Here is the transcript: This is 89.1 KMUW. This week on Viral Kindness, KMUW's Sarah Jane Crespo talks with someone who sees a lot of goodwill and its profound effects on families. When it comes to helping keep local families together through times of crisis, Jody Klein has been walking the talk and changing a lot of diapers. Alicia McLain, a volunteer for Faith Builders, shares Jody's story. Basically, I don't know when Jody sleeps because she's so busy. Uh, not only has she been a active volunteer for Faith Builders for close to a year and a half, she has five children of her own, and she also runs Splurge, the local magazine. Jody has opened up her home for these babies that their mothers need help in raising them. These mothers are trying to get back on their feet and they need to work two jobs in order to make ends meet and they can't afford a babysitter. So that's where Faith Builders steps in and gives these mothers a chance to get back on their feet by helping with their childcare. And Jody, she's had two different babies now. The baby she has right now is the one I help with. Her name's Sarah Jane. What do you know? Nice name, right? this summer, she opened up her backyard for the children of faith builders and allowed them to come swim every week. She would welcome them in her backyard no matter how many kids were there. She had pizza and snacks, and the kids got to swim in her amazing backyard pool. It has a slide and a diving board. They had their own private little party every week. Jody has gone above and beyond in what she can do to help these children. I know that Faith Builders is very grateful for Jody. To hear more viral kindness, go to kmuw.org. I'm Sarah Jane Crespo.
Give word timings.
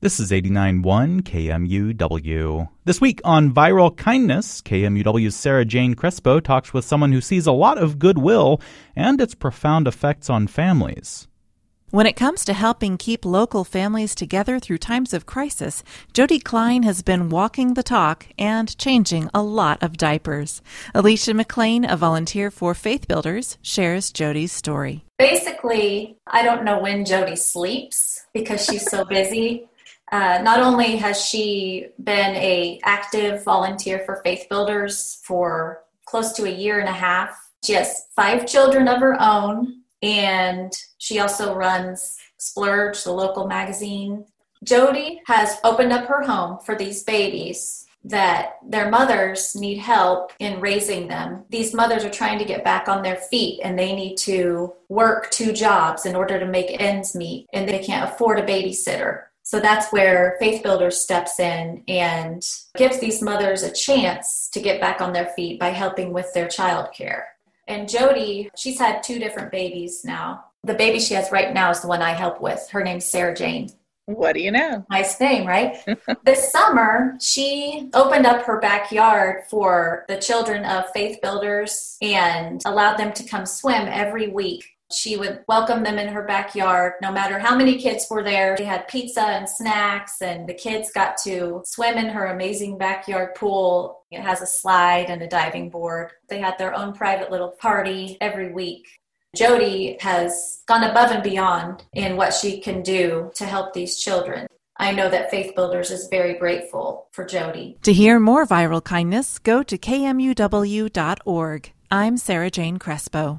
This 0.00 0.20
is 0.20 0.30
89.1 0.30 1.22
KMUW. 1.22 2.68
This 2.84 3.00
week 3.00 3.20
on 3.24 3.52
Viral 3.52 3.96
Kindness, 3.96 4.62
KMUW's 4.62 5.34
Sarah 5.34 5.64
Jane 5.64 5.94
Crespo 5.94 6.38
talks 6.38 6.72
with 6.72 6.84
someone 6.84 7.10
who 7.10 7.20
sees 7.20 7.48
a 7.48 7.52
lot 7.52 7.78
of 7.78 7.98
goodwill 7.98 8.60
and 8.94 9.20
its 9.20 9.34
profound 9.34 9.88
effects 9.88 10.30
on 10.30 10.46
families. 10.46 11.26
When 11.90 12.06
it 12.06 12.14
comes 12.14 12.44
to 12.44 12.52
helping 12.52 12.96
keep 12.96 13.24
local 13.24 13.64
families 13.64 14.14
together 14.14 14.60
through 14.60 14.78
times 14.78 15.12
of 15.12 15.26
crisis, 15.26 15.82
Jody 16.12 16.38
Klein 16.38 16.84
has 16.84 17.02
been 17.02 17.28
walking 17.28 17.74
the 17.74 17.82
talk 17.82 18.28
and 18.38 18.78
changing 18.78 19.28
a 19.34 19.42
lot 19.42 19.82
of 19.82 19.96
diapers. 19.96 20.62
Alicia 20.94 21.32
McLain, 21.32 21.90
a 21.90 21.96
volunteer 21.96 22.52
for 22.52 22.72
Faith 22.72 23.08
Builders, 23.08 23.58
shares 23.62 24.12
Jody's 24.12 24.52
story. 24.52 25.04
Basically, 25.18 26.16
I 26.24 26.44
don't 26.44 26.62
know 26.62 26.78
when 26.78 27.04
Jody 27.04 27.34
sleeps 27.34 28.26
because 28.32 28.64
she's 28.64 28.88
so 28.88 29.04
busy. 29.04 29.66
Uh, 30.10 30.40
not 30.42 30.60
only 30.60 30.96
has 30.96 31.24
she 31.24 31.88
been 32.02 32.34
a 32.36 32.80
active 32.84 33.44
volunteer 33.44 34.00
for 34.06 34.22
Faith 34.24 34.46
Builders 34.48 35.20
for 35.24 35.82
close 36.06 36.32
to 36.32 36.44
a 36.44 36.50
year 36.50 36.80
and 36.80 36.88
a 36.88 36.92
half, 36.92 37.50
she 37.62 37.74
has 37.74 38.06
five 38.16 38.46
children 38.46 38.88
of 38.88 39.00
her 39.00 39.20
own, 39.20 39.82
and 40.02 40.72
she 40.98 41.18
also 41.18 41.54
runs 41.54 42.16
Splurge, 42.38 43.02
the 43.02 43.12
local 43.12 43.46
magazine. 43.46 44.24
Jody 44.64 45.20
has 45.26 45.58
opened 45.64 45.92
up 45.92 46.06
her 46.06 46.22
home 46.22 46.58
for 46.64 46.74
these 46.74 47.02
babies 47.02 47.86
that 48.04 48.54
their 48.64 48.90
mothers 48.90 49.54
need 49.54 49.78
help 49.78 50.32
in 50.38 50.60
raising 50.60 51.08
them. 51.08 51.44
These 51.50 51.74
mothers 51.74 52.04
are 52.04 52.10
trying 52.10 52.38
to 52.38 52.44
get 52.44 52.64
back 52.64 52.88
on 52.88 53.02
their 53.02 53.16
feet 53.16 53.60
and 53.62 53.78
they 53.78 53.94
need 53.94 54.16
to 54.18 54.72
work 54.88 55.30
two 55.30 55.52
jobs 55.52 56.06
in 56.06 56.14
order 56.14 56.38
to 56.38 56.46
make 56.46 56.80
ends 56.80 57.14
meet 57.14 57.46
and 57.52 57.68
they 57.68 57.80
can't 57.80 58.10
afford 58.10 58.38
a 58.38 58.46
babysitter. 58.46 59.24
So 59.48 59.60
that's 59.60 59.90
where 59.90 60.36
Faith 60.38 60.62
Builders 60.62 61.00
steps 61.00 61.40
in 61.40 61.82
and 61.88 62.46
gives 62.76 63.00
these 63.00 63.22
mothers 63.22 63.62
a 63.62 63.72
chance 63.72 64.50
to 64.52 64.60
get 64.60 64.78
back 64.78 65.00
on 65.00 65.14
their 65.14 65.28
feet 65.28 65.58
by 65.58 65.70
helping 65.70 66.12
with 66.12 66.30
their 66.34 66.48
childcare. 66.48 67.22
And 67.66 67.88
Jody, 67.88 68.50
she's 68.54 68.78
had 68.78 69.02
two 69.02 69.18
different 69.18 69.50
babies 69.50 70.04
now. 70.04 70.44
The 70.64 70.74
baby 70.74 70.98
she 70.98 71.14
has 71.14 71.32
right 71.32 71.54
now 71.54 71.70
is 71.70 71.80
the 71.80 71.88
one 71.88 72.02
I 72.02 72.10
help 72.10 72.42
with. 72.42 72.68
Her 72.70 72.84
name's 72.84 73.06
Sarah 73.06 73.34
Jane. 73.34 73.70
What 74.04 74.34
do 74.34 74.42
you 74.42 74.50
know? 74.50 74.84
Nice 74.90 75.18
name, 75.18 75.46
right? 75.46 75.82
this 76.26 76.52
summer, 76.52 77.16
she 77.18 77.88
opened 77.94 78.26
up 78.26 78.44
her 78.44 78.60
backyard 78.60 79.44
for 79.48 80.04
the 80.08 80.18
children 80.18 80.66
of 80.66 80.90
faith 80.90 81.22
builders 81.22 81.96
and 82.02 82.60
allowed 82.66 82.98
them 82.98 83.14
to 83.14 83.24
come 83.24 83.46
swim 83.46 83.88
every 83.88 84.28
week. 84.28 84.77
She 84.90 85.16
would 85.16 85.44
welcome 85.48 85.82
them 85.82 85.98
in 85.98 86.08
her 86.08 86.22
backyard 86.22 86.94
no 87.02 87.12
matter 87.12 87.38
how 87.38 87.54
many 87.54 87.78
kids 87.78 88.06
were 88.10 88.22
there. 88.22 88.56
She 88.56 88.64
had 88.64 88.88
pizza 88.88 89.20
and 89.22 89.48
snacks, 89.48 90.22
and 90.22 90.48
the 90.48 90.54
kids 90.54 90.90
got 90.90 91.18
to 91.24 91.62
swim 91.66 91.98
in 91.98 92.08
her 92.08 92.26
amazing 92.26 92.78
backyard 92.78 93.34
pool. 93.34 94.04
It 94.10 94.22
has 94.22 94.40
a 94.40 94.46
slide 94.46 95.10
and 95.10 95.20
a 95.22 95.28
diving 95.28 95.68
board. 95.68 96.12
They 96.28 96.40
had 96.40 96.56
their 96.56 96.74
own 96.74 96.94
private 96.94 97.30
little 97.30 97.50
party 97.50 98.16
every 98.20 98.52
week. 98.52 98.88
Jody 99.36 99.98
has 100.00 100.62
gone 100.66 100.84
above 100.84 101.10
and 101.10 101.22
beyond 101.22 101.84
in 101.92 102.16
what 102.16 102.32
she 102.32 102.60
can 102.60 102.82
do 102.82 103.30
to 103.34 103.44
help 103.44 103.74
these 103.74 103.98
children. 103.98 104.46
I 104.78 104.92
know 104.92 105.10
that 105.10 105.30
Faith 105.30 105.54
Builders 105.54 105.90
is 105.90 106.08
very 106.08 106.34
grateful 106.34 107.08
for 107.12 107.24
Jody. 107.26 107.76
To 107.82 107.92
hear 107.92 108.18
more 108.18 108.46
viral 108.46 108.82
kindness, 108.82 109.38
go 109.38 109.62
to 109.64 109.76
kmuw.org. 109.76 111.72
I'm 111.90 112.16
Sarah 112.16 112.50
Jane 112.50 112.78
Crespo. 112.78 113.36